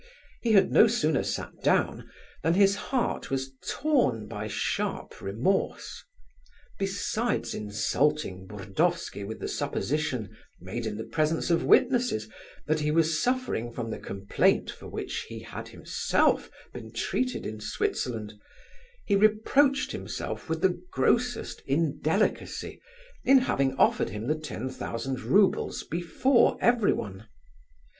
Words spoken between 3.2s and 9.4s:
was torn by sharp remorse. Besides insulting Burdovsky with